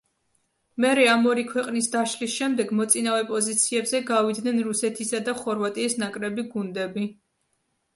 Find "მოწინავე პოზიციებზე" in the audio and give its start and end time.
2.81-4.03